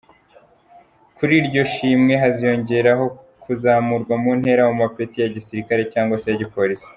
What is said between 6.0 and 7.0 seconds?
se ya gipolisi.